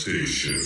[0.00, 0.56] station.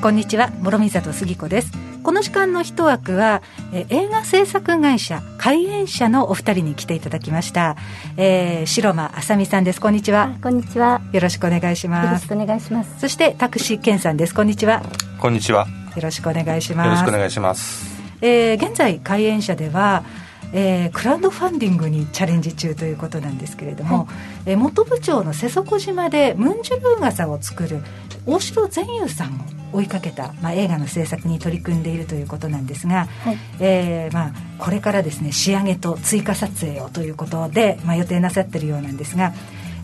[0.00, 1.72] こんにちは諸見里杉子です。
[2.04, 3.42] この時間の一枠は、
[3.72, 7.76] え映画制作会社開演社のお二人に来ていただきました、
[8.16, 9.80] えー、白間あさみさんです。
[9.80, 10.36] こんにちは。
[10.40, 11.02] こんにちは。
[11.12, 12.06] よろしくお願いします。
[12.06, 13.00] よろしくお願いします。
[13.00, 14.34] そしてタクシー健さんです。
[14.34, 14.82] こんにちは。
[15.18, 15.66] こんにちは
[15.96, 16.86] よろしくお願いします。
[16.86, 18.00] よろしくお願いします。
[18.22, 20.04] えー、現在開演社では
[20.52, 24.06] えー、クラウドファンディングにチャレンジ中ということなんですけれども、はい、
[24.46, 27.82] えー、元部長の瀬底島でムンジュルーガサを作る
[28.26, 29.34] 大城善友さん
[29.72, 39.32] を追いかけた、まあ、映画の制作に取り組んでいるということなんですが、はい、えー、まあ、これからですね仕上げと追加撮影をということで、まあ、予定なさってるようなんですが、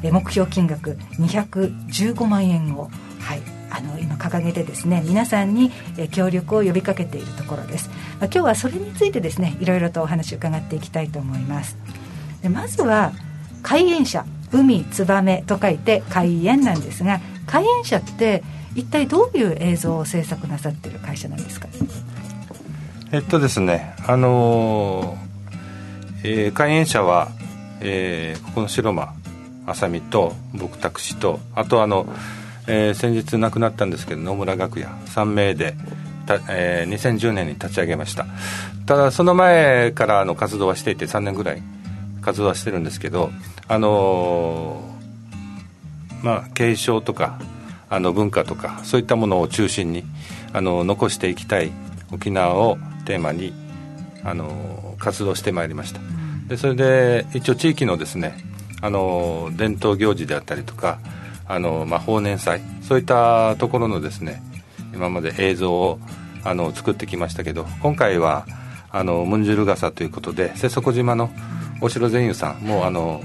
[0.03, 5.71] えー、目標金額215万円を、はい、あの今掲げてですね皆さんに、
[6.11, 11.77] 協力を呼びかけているところです、まあ、今日はそれについてですねいろいろとお話を伺っていきたいと思います。
[12.43, 13.13] でまずは
[13.63, 18.43] 開園者海ツバメと書いて開園なんですが開園者って
[18.75, 21.69] 一体どういう映像を制作なさってる会社なんですか？
[23.13, 27.29] えっとですねあのー、えー、開園者は、
[27.81, 29.15] えー、ここの白間
[29.67, 32.07] あさみと僕タクシーとあとあの、
[32.67, 35.75] えー、先日亡くなったんですけど野村楽屋3名で
[36.27, 38.27] た、えー、2010年に立ち上げました。
[38.85, 41.63] ただその前からの活動はしていて3年ぐらい
[42.21, 43.31] 活動はしてるんですけど
[43.69, 47.39] あのー、まあ継承とか
[47.89, 50.05] あの文化とかそういったものを中心に
[50.53, 51.71] あの残していきたい
[52.13, 53.53] 沖縄をテーマに
[54.25, 56.01] あの活動してまいりました。
[56.49, 58.35] でそれで一応地域のですね
[58.81, 60.99] あの伝統行事であったりとか
[61.49, 62.61] あの、まあ、法年祭。
[62.83, 64.43] そういったところのですね
[64.95, 65.99] 今まで映像を
[66.45, 68.47] あの作ってきましたけど今回は
[68.91, 71.31] あのムンジュル傘ということで瀬底島の
[71.81, 73.21] お城善友さんもうあの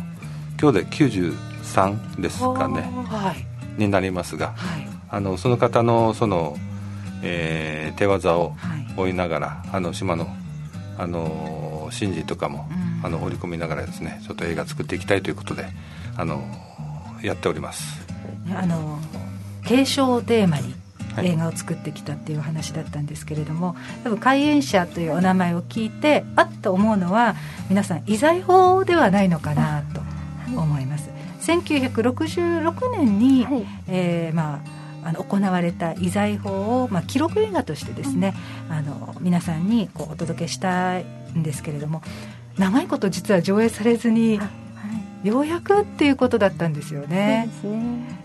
[0.60, 3.34] 今日で93ですかね、は
[3.78, 6.58] い、になりますが、はい、あのその方のその、
[7.24, 8.56] えー、手技を
[8.98, 10.28] 追いながら、はい、あの島の
[10.98, 15.68] あの神事とかも、うん、あの織り込みながらですねちょっと映画作っていきたいということで
[16.18, 16.44] あの
[17.24, 18.06] やっております。
[18.56, 19.00] あの
[19.66, 20.74] 継承をテーマに
[21.20, 27.36] 映画を作ってきたっていう話だったんですけれども、多分開演者というお名前を聞いてあっと思うのは
[27.70, 30.02] 皆さん遺財法ではないのかなと
[30.60, 31.10] 思います。
[31.42, 38.36] 1966年に、はい、えー、まああの行われた遺財法を、まあ、記録映画としてですね、
[38.70, 41.06] うん、あの皆さんにこうお届けしたい
[41.36, 42.04] んですけれども
[42.58, 44.40] 長いこと実は上映されずに
[45.24, 47.50] ようやくっていうことだったんですよね。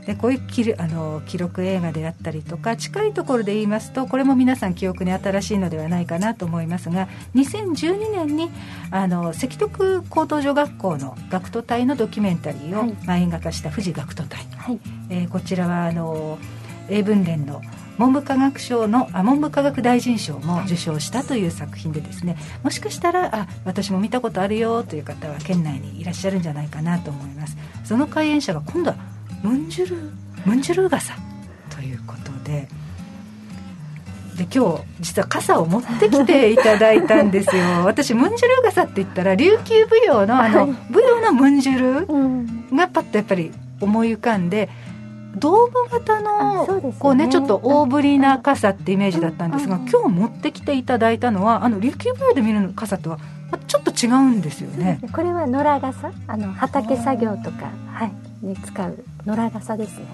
[0.06, 8.50] で、ね、こういうきあの記録映画であったりとか近いところで言いますとこれも皆さん記憶に新しいのではないかなと思いますが2012年に
[8.90, 14.80] あの赤徳高等女学校の学徒隊のドキュメンタリーを、はい、まあ、映画化した富士学徒隊、はい、
[15.10, 16.38] えー、こちらはあの
[16.88, 17.60] 英文連の
[17.98, 27.56] 「文部科学省のあ文部科学大臣賞も受賞したという作品でですねもしかしたらあ私も見たことあるよという方は県内にいらっしゃるんじゃないかなと思います。
[27.84, 28.96] その開演者が今度は
[29.42, 29.96] ムンジュル
[30.44, 31.14] ムンジュル傘
[31.70, 32.68] ということで
[34.36, 37.62] で今日実は傘を持ってきていただいたんですよ。
[37.86, 42.06] 私ムンジュル傘って言ったら琉球舞踊のあの、舞踊のムンジュ
[42.70, 44.68] ルがパッとやっぱり思い浮かんで
[45.36, 53.18] ドーム型の、ね、こうねちょっと大ぶりな傘ってイメージだったんですが、今日持ってきていただいたのはあの琉球舞踊で見る傘とは
[53.68, 55.00] ちょっと違うんですよね。
[55.12, 56.12] これは野良傘？
[56.26, 58.12] あの畑作業とかはい
[58.46, 60.06] に使う野良傘ですね。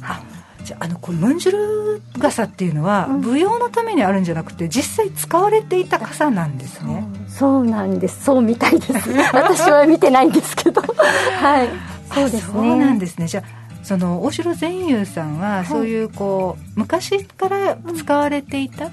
[0.00, 0.22] はい。
[0.64, 7.04] じゃあのこのムンジュル傘っていうのは、舞踊のためにあるんじゃなくて実際使われていた傘なんですね。
[7.28, 8.24] そうなんです。
[8.24, 9.10] そうみたいです。
[9.32, 10.82] 私は見てないんですけど。
[10.82, 11.68] はい。
[12.12, 12.40] そうですね。
[12.52, 13.28] そうなんですね。
[13.28, 18.90] じゃあその大城善友さんはそういうこう、はい、昔から使われていた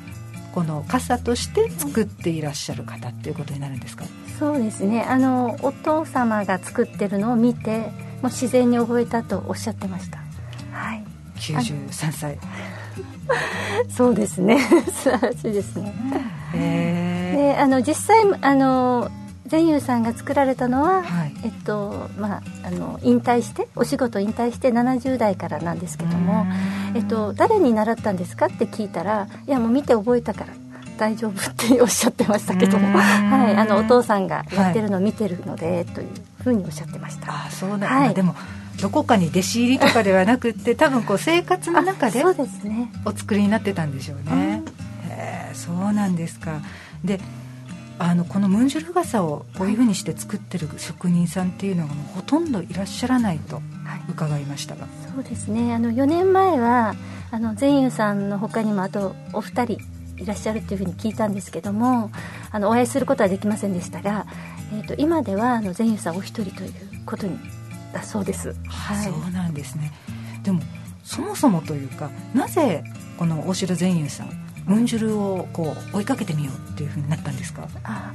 [0.53, 4.05] この傘として作っていらっしゃる方っていうことになるんですか？
[4.39, 5.01] そうですね。
[5.03, 10.19] あのお父様が作ってるのを見てもう自然に覚えたとおっしゃってました。
[10.71, 11.03] はい。
[11.39, 12.37] 93歳。
[13.91, 14.61] そうですね。
[15.03, 15.93] 素晴らしいですね。
[16.53, 19.11] であの実際あの
[19.47, 26.45] 善友さんが作られたのは、はい、えっとまあ、あの引退してお仕事引退して70代からなんですけども、
[26.95, 30.53] えっと、誰に習ったんですかって聞いたらいやもう見て覚えたから
[30.97, 36.07] 大丈夫っておっしゃってましたけども、はい、あのお父さんがやってるのを見てるので、はい、という
[36.43, 37.45] ふうにおっしゃってました。
[37.45, 38.35] あそうなんだ、はい、でも
[38.81, 44.63] どこかに弟子入りとかではなくて 多分こう生活の中でお作りになってたんでしょうね。
[45.53, 46.59] そうなんですか。
[47.03, 47.19] で
[47.97, 53.61] あのこのムンジュル傘をこういうふうにして作ってる職人さんっていうのがもうほとんどいらっしゃらないと
[54.09, 55.73] 伺いましたが、はい、そうですね。
[55.73, 56.95] あの4年前は
[57.31, 59.77] あの善友さんの他にもあとお二人
[60.17, 62.11] いらっしゃるというふうに聞いたんですけども
[62.51, 64.25] あのお会いすることはできませんでしたが、
[64.73, 66.73] えーと、今ではあの善友さんお一人という
[67.05, 67.37] ことに
[67.93, 69.91] だそうです、はい、そうなんですね。
[70.43, 70.61] でも
[71.03, 72.83] そもそもというかなぜ
[73.17, 77.67] この大城善友さんムンジュルをこう追いかけてみようっていうふうになったんですか？
[77.83, 78.13] あ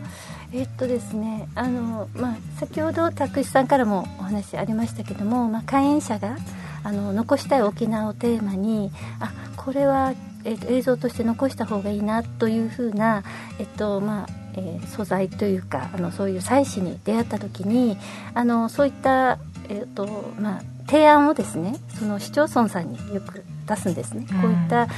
[0.52, 6.36] えー、っとですねあの、まあ、先ほど拓司さんからもお話ありましたけども、まあ、開演者が
[6.82, 10.14] あの残したい沖縄をテーマにあこれは、
[10.44, 13.22] えー、と映像として残した方がいいなというふうな、
[13.58, 17.96] えっとまあえー、素材というかあのそういう祭祀に出会った時に
[18.34, 19.38] あのそういった、
[19.68, 24.88] えーとまあ、提案をですねその市町村さんによく出すんですね、こういった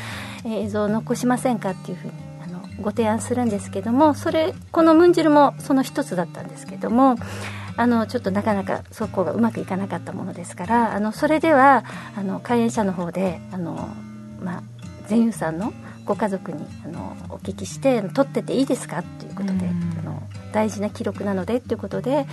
[0.47, 7.17] 映像を残しませんかっていうふうにあのご提案するんですけどもそれこのムンジルもその一つだったんですけども
[7.77, 11.85] あのちょっとなかなかそこがうまくいかなかったものですからあのそれでは
[12.17, 13.89] あの開園者の方であの、
[14.43, 14.63] まあ、
[15.07, 15.73] 善友さんの
[16.05, 19.69] ご家族にあのお聞きして撮ってていいですかということで
[20.01, 20.23] あの
[20.53, 22.27] 大事な記録なのでということで、はい、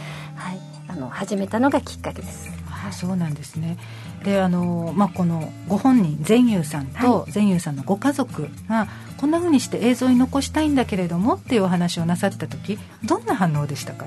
[0.87, 2.49] あの始めたのがきっかけです。
[2.87, 3.77] あそうなんですね。
[4.23, 8.87] であの、まあ、このご本人善友さんと善友さんのご家族が
[9.17, 14.05] こんなふうにして映像に残したいんだけれどもっていうお話をなさった時どんな反応でしたか？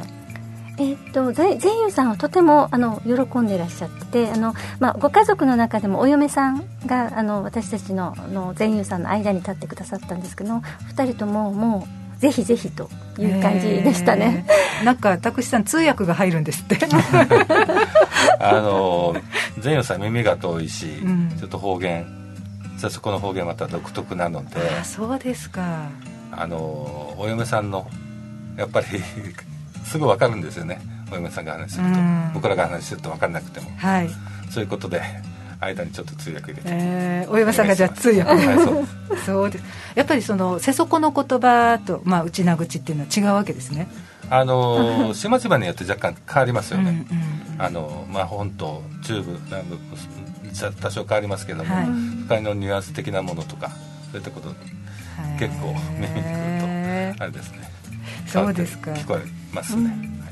[0.79, 10.55] えと善友さんはとてもあの喜んでいらっしゃってあの、まあ、ご家族の中でもお嫁さんがあの私たちのの善友さんの間に立ってくださったんですけど
[10.95, 12.89] 2人とももうぜひぜひと
[13.19, 14.47] いう感じでしたね、
[14.79, 16.79] えー、なんか拓司さん通訳が入るんですって。
[18.39, 19.17] あの
[19.59, 22.07] 善友さん耳が遠いし、うん、ちょっと方言
[22.79, 24.57] そこの方言また独特なので。
[24.81, 25.89] あそうですか。
[26.31, 27.91] あのお嫁さんの
[28.57, 28.87] やっぱり
[29.85, 30.81] すぐ分かるんですよね。
[31.11, 31.99] お嫁さんが話すると。
[32.35, 34.11] 僕らが話すると分からなくても、はい、
[34.49, 35.03] そういうことで
[35.65, 38.23] 間にちょっと通訳入れて、えー、お嫁さんがじゃあ通訳。
[38.23, 38.87] はいそう。
[39.25, 39.65] そうです。
[39.95, 43.89] やっぱりその世底の言葉と、まあ、内名口っていうのは違うわけですね。
[44.31, 49.79] あの島々 によって若干変わりますよね、うんうん、あのまあ本島中部南部
[50.81, 53.71] 多少変わりますけども、はい、深いのニュアンス的なものとか
[54.11, 54.55] そういったこと
[55.39, 57.71] 結構耳にくるとあれですね。
[58.27, 58.93] そうですか。
[58.93, 60.23] 聞こえますね、うん、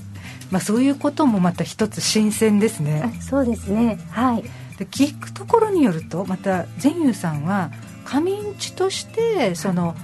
[0.51, 3.13] まあ、そういうこともまた一つ新鮮ですね。
[3.21, 3.99] そうですね。
[4.11, 4.45] はい
[4.81, 7.71] で聞くところによるとまた善友さんは
[8.05, 9.95] 仮眠地としてその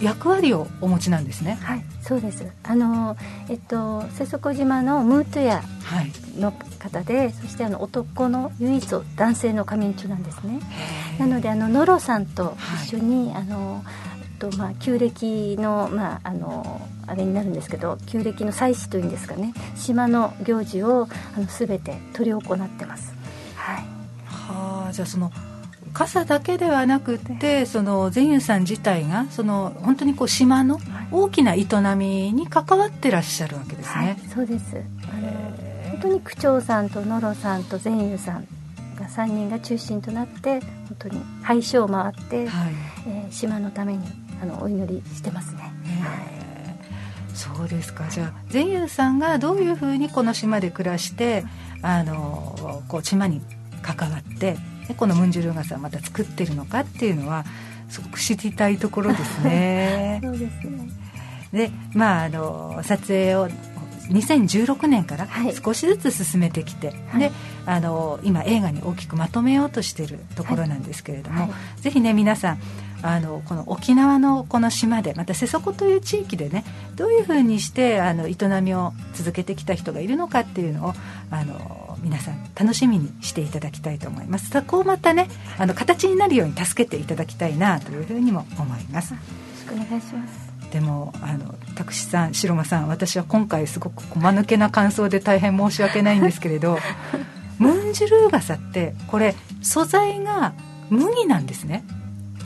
[0.00, 1.58] 役割をお持ちなんですね。
[1.60, 2.46] はいそうです。
[2.62, 3.16] あの
[3.48, 5.62] えっと瀬底島のムートヤ
[6.38, 10.60] の方で、はい、そしてあの男の唯一男性の仮眠中なんですね。
[11.18, 13.84] なのであのノロさんと一緒に、はい、あの
[14.38, 19.54] とまあ、旧暦の,、まあ、あのあれになるんですけど旧暦の祭祀というんですかね。
[19.76, 23.23] 島の行事をあの全て執り行ってます。
[24.94, 25.32] じゃあその
[25.92, 30.78] 傘だけではなくてその善友さん自体がその本当にこう島の
[31.10, 34.04] 大きな営みに関わってらっしゃるわけですね。
[34.04, 34.76] はい、そうです。
[34.76, 35.30] あの
[35.90, 38.46] 本当に区長さんと野呂さんと善友さん
[38.96, 42.72] が3人が中心となって本当に廃所を回って、はい。
[43.06, 44.04] えー、島のために
[44.42, 45.62] あのお祈りしてますね。
[46.02, 46.34] はい。
[47.34, 48.04] そうですか。
[48.08, 51.44] じゃあ善友さんがどういうふうにこの島で暮らして
[51.82, 53.40] あのこう島に
[53.82, 54.58] 関わってで
[54.96, 57.44] このムンジュルガさんまた作ってるのかっていうのは
[57.88, 60.20] すごく知りたいところですね。
[60.24, 60.88] そうですね。
[61.52, 63.48] でまああの撮影を
[64.08, 65.28] 2016年から
[65.64, 67.32] 少しずつ進めてきて、はい、で
[67.64, 71.50] あの今映画に大きくまとめようとしているところなんですけれども、はい。
[71.50, 72.58] はい、ぜひね皆さん
[73.02, 76.64] あのこの沖縄のこの島でまた瀬底という地域でね
[76.96, 80.94] どういうふうにしてあの営みを続けてきた人がいるのかっていうのを
[81.30, 84.50] あの皆さん楽しみにしていただきたいと思います。
[84.50, 89.14] そこをまたねあの形になるように助けていただきたいなというふうにも思います。
[89.14, 89.20] よ
[89.52, 90.54] ろしくお願いします。
[90.70, 96.78] でもあの拓司さん白間さん私は今回すごく間抜けな感想で大変申し訳ないんですけれど
[97.58, 100.52] ムンジュルーガサってこれ素材が
[100.90, 101.84] 麦なんですね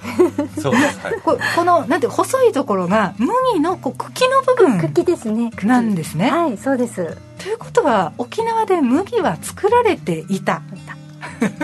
[0.61, 5.51] そうです、はい、ここのなんて細いところが麦のこう茎の部分茎ですね。
[5.63, 6.31] なんですね。
[6.31, 7.17] はいそうです。
[7.39, 10.63] ということは沖縄で麦は作られていた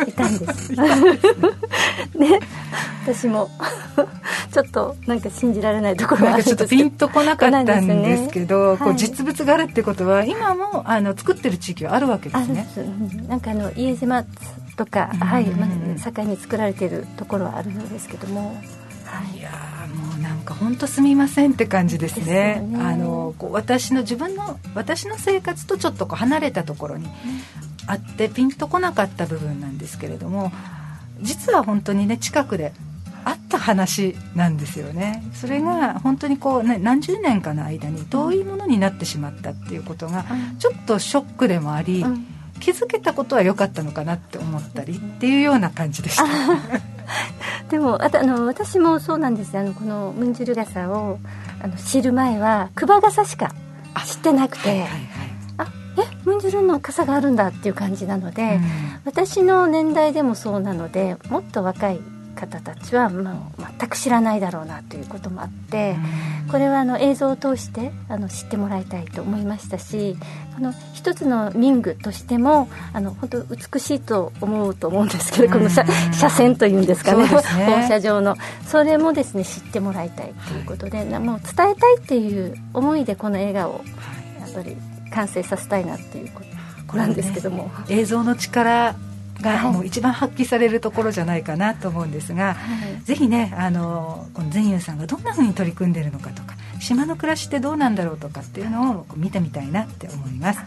[0.09, 0.73] いたんです。
[2.19, 2.41] ね。
[3.05, 3.51] 私も。
[4.55, 12.69] ちょっとなんか信じられないところがあるんですちょっとピンとこなかったんですけど、ね、こう実物があるってことは今もあの作ってる地域はあるわけですね。
[13.27, 14.25] なんかあの家島
[14.77, 18.55] とか、はい、まあ、盛んに作られているところはあるのですけども、
[19.05, 19.51] はい、いや
[19.93, 27.09] もうなんか本当すみませんって感じですね、ね、あのこう私の自分の私の生活とちょっとこう離れたところに
[27.87, 30.53] あってピンとこなかった部分なんですけれども
[31.21, 32.73] 実は本当にね近くで
[33.25, 35.25] あった話なんですよね。
[35.33, 40.27] それが本当にこう、ね、何十年かの間に遠いものになってしまったっていうことが
[40.59, 42.05] ちょっとショックでもあり、
[42.61, 46.25] 気づけたことは良かったのかなって思ったりっていうような感じでした。
[47.71, 51.19] でもあの私もそうなんですあのこのムンジュル傘を
[51.63, 53.55] あの知る前はクバ傘しか
[54.05, 55.14] 知ってなくて、はいはいはい、あ
[56.03, 58.63] えムンジュルの傘があるんだっていう感じなので、うん、
[59.05, 62.01] 私の年代でもそうなのでもっと若い
[62.35, 65.97] 方たちは、まあ、全く知らないだろうなということもあって、
[66.51, 70.17] これはあの映像を通してあの知ってもらいたいと思いましたし
[70.55, 77.41] この一つの民具としてもあの本当美しいと思うと思うんですけど、この車車線というんですかね、ね、放
[77.89, 78.37] 射状の。
[78.67, 83.85] それもですね知ってもらいたいということで、はい、もう伝えたいっていう思いでこの映画を
[84.41, 84.77] やっぱり
[85.15, 86.43] 完成させたいなっていうこ
[86.91, 88.97] となんですけども、ね、映像の力
[89.41, 92.57] がもう一番発揮されるところじゃないかなと思うんですが、は
[93.01, 100.61] い、ぜひねあのこの善友さんがどんなふうに取り組んでるのかとか島の暮らしってどうなんだろうとかっていうのを見てみたいなって思います。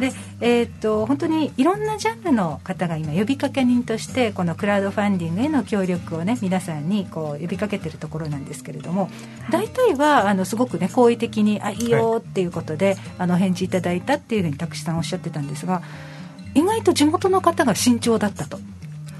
[0.00, 9.10] でえー、っと本当にいろんなジャンルの方が今呼びかけ人としてこのクラウドファンディングへの協力をね皆さんにこう呼びかけてるところなんですけれども
[9.50, 15.82] 大体はあのすごくね好意的に「あいいよ」っていうことで、はい、あの返事いただいたっていうふうにたくさんおっしゃってたんですが
[16.54, 18.58] 意外と地元の方が慎重だったと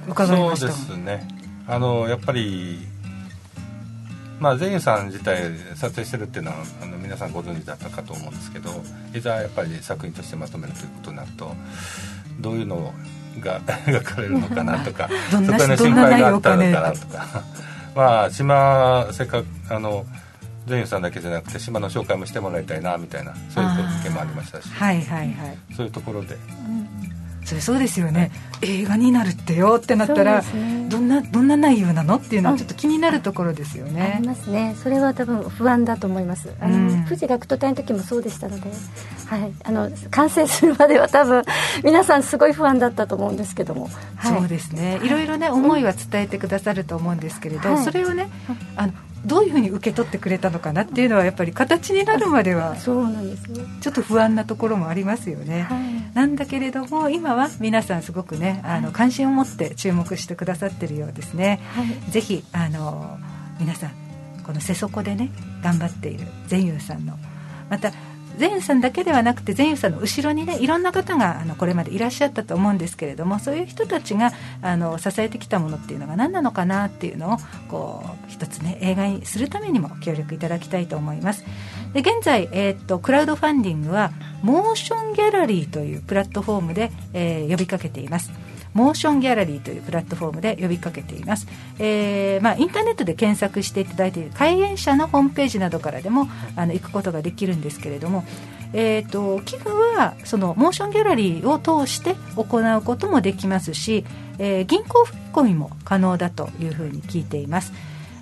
[0.08, 0.72] 伺いました。
[0.72, 1.26] そうですね。
[1.66, 2.86] あのやっぱり
[4.40, 5.42] まあ、前さん自体
[5.76, 8.70] 撮影してるっていうのはあの皆さんご存知だったかと思うんですけど
[9.14, 11.52] いざやっぱり作品としてまとめるということになると
[12.40, 12.92] どういうの
[13.40, 17.42] が 描かれるのかなとかそこの心配があったのかなとか。
[17.94, 20.04] まあ島せっかくあの
[20.66, 27.03] 全員さんだけじゃなくて島の紹介もしてもらいたいなみたいなそういう意見もありましたし、はいはいはい、そういうところで、うん
[27.44, 28.30] それそうですよね。
[28.62, 29.78] 映画になるってよ。
[29.82, 32.16] ってなったら、ね、どんなどんな内容なの？
[32.16, 34.14] っていうのはちょっと気になるところですよね。
[34.16, 34.74] ありますね。
[34.82, 36.50] それは多分不安だと思います。
[36.60, 38.70] あの、うん、富士学徒隊の時もそうでしたので、
[39.26, 41.44] はい、あの完成するまでは多分
[41.82, 45.00] 皆さんすごい不安だったと思うんですけども、はい、そうですね。
[45.02, 48.28] いろいろね思いは伝えてくださると思うんですけれど、はい、それをね
[48.76, 48.92] あの
[49.26, 53.64] どういうふうに受け取ってくれたのかなっていうのはやっぱり形になるまではそうなんですね。
[53.80, 63.18] ちょっと不安なところもありますよね、はい、なんだけれども今は皆さんすごくねあの関心を持って注目してくださってるようですね、はい、ぜひあの
[63.58, 63.90] 皆さん
[64.44, 65.30] この瀬底でね
[65.62, 67.18] 頑張っている善友さんの
[67.70, 67.92] また
[68.38, 77.36] 善友さんだけではなくて善友さんの後ろにねいろんな方があのこれまでいらっしゃったと思うんですけれどもそういう人たちがあの支えてきたものっていうのが何なのかなっていうのを
[77.68, 81.44] こう一つね映画にするためにも協力いただきたいと思います。
[81.92, 84.10] で現在、えー、っとクラウドファンディングは
[84.42, 88.32] モーションギャラリーというプラットフォームで、えー、呼びかけています。
[88.74, 91.46] モーションギャラリーというプラットフォームで呼びかけています、
[91.78, 98.24] えーまあ、インターネットで検索していただいている開園者のホームページなどからでもあの行くことができるんですけれども、
[98.72, 104.04] えーと、寄付はそのモーションギャラリーを通して行うこともできますし、
[104.38, 107.72] えー、銀行振込も可能だというふうに聞いています。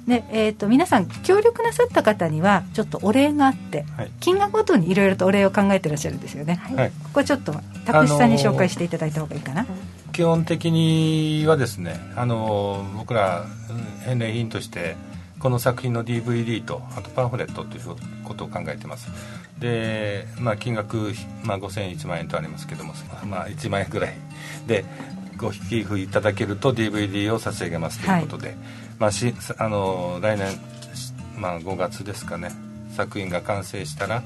[0.07, 7.53] でえーと、皆さん協力なさった方にはちょっとお礼があって、はい、金額ごとにいろいろとお礼を考えてらっしゃるんですよね、はい、ここはちょっと
[7.85, 9.79] 拓司さんに紹介していただいた方がいいかな、あのー、
[10.13, 13.47] 基本的にはですね、あのー、僕ら
[14.05, 14.97] 返礼品として
[15.39, 19.09] この作品の DVD とあとパンフレットということを考えてます。
[19.59, 24.15] で、まあ、金額、まあ、5000円1万円とありますけども、まあ、1万円ぐらい
[24.67, 24.85] で
[25.37, 28.57] ご寄付いただけると DVD を差し上げますということで、はい、
[28.99, 30.49] まあ、しあの来年、
[31.37, 32.51] まあ、5月ですかね
[32.97, 34.23] 作品が完成したら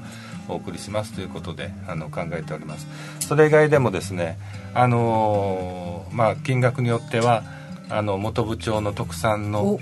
[0.49, 2.87] お送りしますということであの考えております
[3.27, 4.39] それ以外でもですね
[4.73, 7.43] あの、まあ、金額によっては
[7.89, 9.79] あの本部町の特産の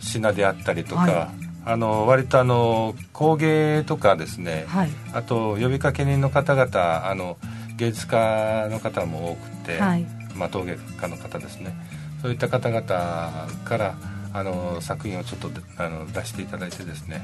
[0.00, 1.28] 品であったりとか、はい、
[1.64, 7.38] あの割とあの工芸とかですね、はい、あと呼びかけ人の方々あの
[7.76, 11.74] 芸術家の方も多くて、はい、まあ、陶芸家の方ですね。
[12.20, 13.48] そういった方々か
[13.78, 13.94] ら
[14.34, 17.22] あの作品をちょっとあの出していただいてですね、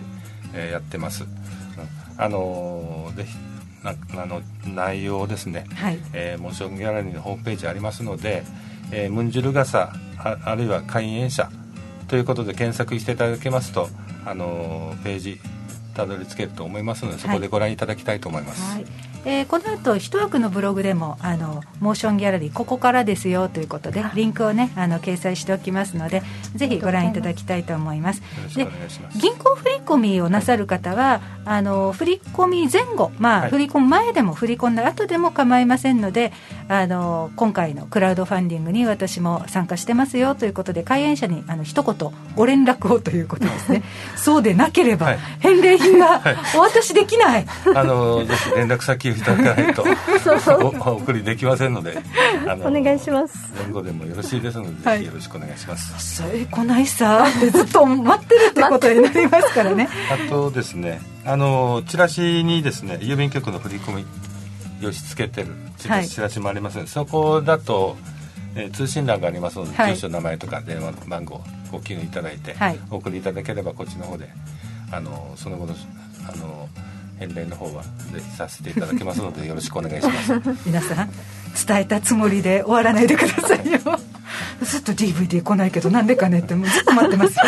[0.54, 1.24] えー、やってます。
[2.16, 3.36] あのぜひ
[3.86, 8.42] なあの内容ですね、はい、えー、モーションギャラリーのホームページありますので、
[8.90, 11.48] えー、むんじゅる笠ああるいは海燕社
[12.08, 13.88] ということで検索していただけますと
[14.24, 15.40] あのページ
[15.94, 18.84] たどり着けると思いますのでそこでご覧いただきたいと思います、はい、
[19.28, 26.22] えー、この後一枠のブログでもあのモーションギャラリーここからですよということでリンクをねあの掲載しておきますので
[26.54, 28.22] ぜひご覧いただきたいと思います。
[28.54, 28.68] で
[29.16, 36.32] 銀行振込をなさる方は、はい、あの振込前後まあ、はい、振り込む前でも振り込んだ後でも構いませんので
[36.68, 43.82] あの今回のクラウドファンディングに私も参加してますよということで開演者にあの一言ご連絡をということですね。
[44.16, 46.20] そうでなければ、返礼品が
[46.56, 49.84] お渡しできない、あのぜひ連絡先をいただかないと。
[50.90, 51.98] お送りできませんので
[52.46, 53.52] あのお願いします。
[53.62, 56.16] 前後でもよろしいですので、ぜひよろしくお願いします。
[56.16, 57.26] それ来ないさ。
[57.36, 59.88] ってずっと待ってるってことになりますからね。
[60.10, 64.06] あとですねあのチラシにですね郵便局の振り込み
[64.80, 65.88] 用紙つけてるチ
[66.20, 67.96] ラシもありますので、はい、そこだと、
[68.54, 71.42] えー、通信欄がありますので、はい、住所名前とか電話番号
[71.72, 74.28] ご記入いただいて、はい、お送りいただければこっちの方で
[74.92, 75.74] あのその後の
[76.28, 76.68] あの
[77.18, 80.32] 返礼の方はぜひさせていただきますのでよろしくお願いします。
[80.66, 81.10] 皆さん
[81.66, 83.80] 伝えたつもりで終わらないでくださいよ。
[84.62, 87.42] ずっと DVD 来ないけどなんでかねってもうずっと待ってますよ。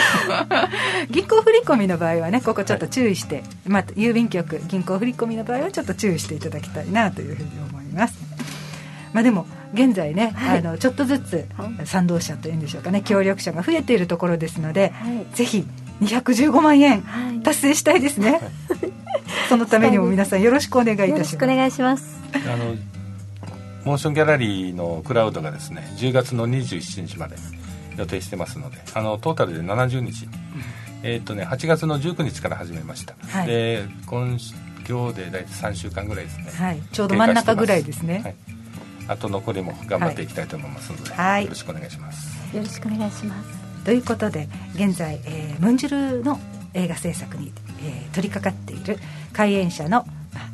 [1.10, 8.14] 銀行振込の場合はねここちょっと注意して、はい、まあ、郵便局銀行振込の場合はちょっと注意していただきたいなというふうに思います。
[9.12, 11.46] まあでも現在ね、はい、あのちょっとずつ
[11.84, 15.66] 賛同者というんでしょうかね協力者が増えているところですので、はい、ぜひ
[16.02, 17.02] 215万円
[17.42, 18.40] 達成したいですね、はい、
[19.48, 21.12] そのためにも皆さんよろしくお願いいたします。
[21.12, 22.20] よろしくお願いします。
[22.34, 22.74] あの
[23.84, 27.36] モーションギャラリーのクラウドがですね10月の27日まで
[27.96, 30.32] 予定してますのであのトータルで70日、うん、
[31.02, 34.38] えー、っとね8月の19日から始めました、はい、で今
[34.88, 38.34] 今日で大体3週間ぐらいですね、はい、ちょうど真ん中ぐらいですね、はい、
[39.08, 42.56] あと残りも頑張っていきたいと思いますので、はい、よろしくお願いします。
[42.56, 43.84] よろしくお願いします。
[43.84, 46.38] ということで現在、えー、ムンジュルの
[46.74, 48.98] 映画制作に、えー、取り掛かっている
[49.32, 50.06] 開演者の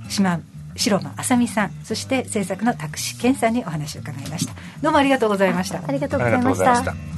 [0.08, 0.40] 島
[0.76, 4.54] 白間あさみさんそして制作の拓司健さんにお話を伺いました。
[4.82, 5.82] どうもありがとうございました。
[5.86, 7.13] ありがとうございました